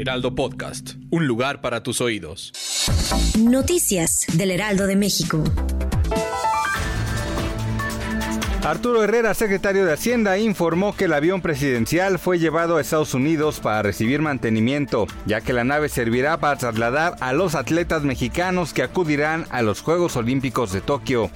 Heraldo 0.00 0.34
Podcast, 0.34 0.94
un 1.10 1.26
lugar 1.26 1.60
para 1.60 1.82
tus 1.82 2.00
oídos. 2.00 2.54
Noticias 3.38 4.24
del 4.32 4.50
Heraldo 4.50 4.86
de 4.86 4.96
México. 4.96 5.44
Arturo 8.64 9.04
Herrera, 9.04 9.34
secretario 9.34 9.84
de 9.84 9.92
Hacienda, 9.92 10.38
informó 10.38 10.96
que 10.96 11.04
el 11.04 11.12
avión 11.12 11.42
presidencial 11.42 12.18
fue 12.18 12.38
llevado 12.38 12.78
a 12.78 12.80
Estados 12.80 13.12
Unidos 13.12 13.60
para 13.60 13.82
recibir 13.82 14.22
mantenimiento, 14.22 15.06
ya 15.26 15.42
que 15.42 15.52
la 15.52 15.64
nave 15.64 15.90
servirá 15.90 16.40
para 16.40 16.56
trasladar 16.56 17.16
a 17.20 17.34
los 17.34 17.54
atletas 17.54 18.02
mexicanos 18.02 18.72
que 18.72 18.82
acudirán 18.82 19.44
a 19.50 19.60
los 19.60 19.82
Juegos 19.82 20.16
Olímpicos 20.16 20.72
de 20.72 20.80
Tokio. 20.80 21.30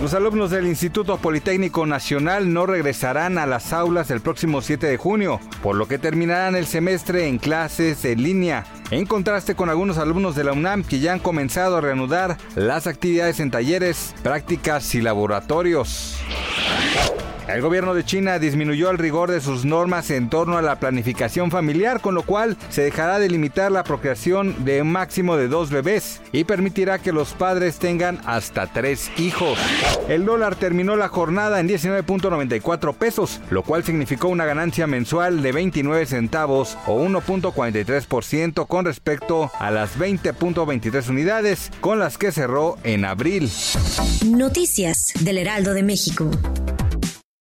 Los 0.00 0.14
alumnos 0.14 0.50
del 0.50 0.66
Instituto 0.66 1.18
Politécnico 1.18 1.84
Nacional 1.84 2.54
no 2.54 2.64
regresarán 2.64 3.36
a 3.36 3.44
las 3.44 3.74
aulas 3.74 4.10
el 4.10 4.22
próximo 4.22 4.62
7 4.62 4.86
de 4.86 4.96
junio, 4.96 5.40
por 5.62 5.76
lo 5.76 5.88
que 5.88 5.98
terminarán 5.98 6.56
el 6.56 6.64
semestre 6.64 7.28
en 7.28 7.36
clases 7.36 8.02
en 8.06 8.22
línea, 8.22 8.64
en 8.90 9.04
contraste 9.04 9.54
con 9.54 9.68
algunos 9.68 9.98
alumnos 9.98 10.34
de 10.34 10.44
la 10.44 10.54
UNAM 10.54 10.84
que 10.84 11.00
ya 11.00 11.12
han 11.12 11.18
comenzado 11.18 11.76
a 11.76 11.80
reanudar 11.82 12.38
las 12.56 12.86
actividades 12.86 13.40
en 13.40 13.50
talleres, 13.50 14.14
prácticas 14.22 14.94
y 14.94 15.02
laboratorios. 15.02 16.18
El 17.48 17.62
gobierno 17.62 17.94
de 17.94 18.04
China 18.04 18.38
disminuyó 18.38 18.90
el 18.90 18.98
rigor 18.98 19.30
de 19.30 19.40
sus 19.40 19.64
normas 19.64 20.10
en 20.10 20.30
torno 20.30 20.56
a 20.56 20.62
la 20.62 20.78
planificación 20.78 21.50
familiar, 21.50 22.00
con 22.00 22.14
lo 22.14 22.22
cual 22.22 22.56
se 22.68 22.82
dejará 22.82 23.18
de 23.18 23.28
limitar 23.28 23.72
la 23.72 23.84
procreación 23.84 24.64
de 24.64 24.82
un 24.82 24.92
máximo 24.92 25.36
de 25.36 25.48
dos 25.48 25.70
bebés 25.70 26.20
y 26.32 26.44
permitirá 26.44 26.98
que 26.98 27.12
los 27.12 27.32
padres 27.32 27.78
tengan 27.78 28.20
hasta 28.24 28.66
tres 28.66 29.10
hijos. 29.18 29.58
El 30.08 30.24
dólar 30.24 30.56
terminó 30.56 30.96
la 30.96 31.08
jornada 31.08 31.60
en 31.60 31.68
19.94 31.68 32.94
pesos, 32.94 33.40
lo 33.50 33.62
cual 33.62 33.84
significó 33.84 34.28
una 34.28 34.44
ganancia 34.44 34.86
mensual 34.86 35.42
de 35.42 35.52
29 35.52 36.06
centavos 36.06 36.78
o 36.86 37.00
1.43% 37.04 38.66
con 38.66 38.84
respecto 38.84 39.50
a 39.58 39.70
las 39.70 39.98
20.23 39.98 41.08
unidades 41.08 41.70
con 41.80 41.98
las 41.98 42.18
que 42.18 42.32
cerró 42.32 42.76
en 42.84 43.04
abril. 43.04 43.50
Noticias 44.26 45.12
del 45.20 45.38
Heraldo 45.38 45.74
de 45.74 45.82
México. 45.82 46.30